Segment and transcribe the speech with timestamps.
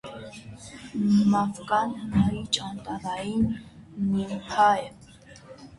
[1.33, 3.47] Մավկան հմայիչ անտառային
[4.09, 4.93] նիմփա է։